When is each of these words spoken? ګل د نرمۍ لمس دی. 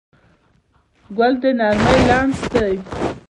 ګل 1.17 1.33
د 1.41 1.43
نرمۍ 1.59 1.99
لمس 2.09 2.39
دی. 2.53 2.75